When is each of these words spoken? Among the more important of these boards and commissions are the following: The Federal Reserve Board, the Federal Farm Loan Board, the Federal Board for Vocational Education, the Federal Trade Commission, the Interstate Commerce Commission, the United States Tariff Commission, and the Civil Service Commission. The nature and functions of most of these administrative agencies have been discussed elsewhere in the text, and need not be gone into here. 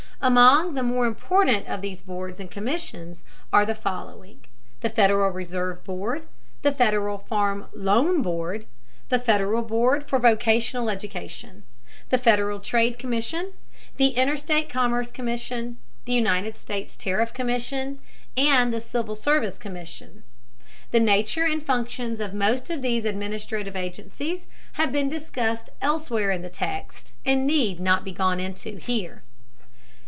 Among 0.23 0.75
the 0.75 0.83
more 0.83 1.07
important 1.07 1.67
of 1.67 1.81
these 1.81 2.01
boards 2.01 2.39
and 2.39 2.51
commissions 2.51 3.23
are 3.51 3.65
the 3.65 3.73
following: 3.73 4.39
The 4.81 4.89
Federal 4.91 5.31
Reserve 5.31 5.83
Board, 5.83 6.27
the 6.61 6.69
Federal 6.71 7.17
Farm 7.17 7.65
Loan 7.73 8.21
Board, 8.21 8.67
the 9.09 9.17
Federal 9.17 9.63
Board 9.63 10.07
for 10.07 10.19
Vocational 10.19 10.91
Education, 10.91 11.63
the 12.09 12.19
Federal 12.19 12.59
Trade 12.59 12.99
Commission, 12.99 13.53
the 13.97 14.09
Interstate 14.09 14.69
Commerce 14.69 15.09
Commission, 15.09 15.77
the 16.05 16.13
United 16.13 16.55
States 16.55 16.95
Tariff 16.95 17.33
Commission, 17.33 17.97
and 18.37 18.71
the 18.71 18.79
Civil 18.79 19.15
Service 19.15 19.57
Commission. 19.57 20.21
The 20.91 20.99
nature 20.99 21.45
and 21.47 21.63
functions 21.63 22.19
of 22.19 22.31
most 22.31 22.69
of 22.69 22.83
these 22.83 23.05
administrative 23.05 23.75
agencies 23.75 24.45
have 24.73 24.91
been 24.91 25.09
discussed 25.09 25.69
elsewhere 25.81 26.29
in 26.29 26.43
the 26.43 26.47
text, 26.49 27.15
and 27.25 27.47
need 27.47 27.79
not 27.79 28.03
be 28.03 28.11
gone 28.11 28.39
into 28.39 28.77
here. 28.77 29.23